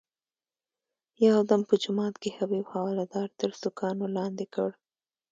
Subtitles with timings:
[1.27, 4.69] یو دم په جومات کې حبیب حوالدار تر سوکانو لاندې کړ.